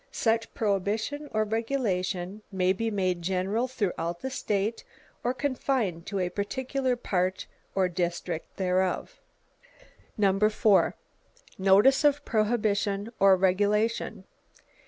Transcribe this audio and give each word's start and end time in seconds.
Such 0.11 0.51
prohibition 0.55 1.29
or 1.31 1.43
regulation 1.43 2.41
may 2.51 2.73
be 2.73 2.89
made 2.89 3.21
general 3.21 3.67
throughout 3.67 4.21
the 4.21 4.31
state 4.31 4.83
or 5.23 5.31
confined 5.31 6.07
to 6.07 6.17
a 6.17 6.29
particular 6.31 6.95
part 6.95 7.45
or 7.75 7.87
district 7.87 8.57
thereof. 8.57 9.21
4. 10.19 10.95
Notice 11.59 12.03
of 12.03 12.25
prohibition 12.25 13.11
or 13.19 13.35
regulation. 13.35 14.23